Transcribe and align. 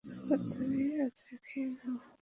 খাবার 0.05 0.39
তৈরি 0.49 0.85
আছে 1.05 1.33
খেয়ে 1.45 1.69
যাও। 1.77 1.95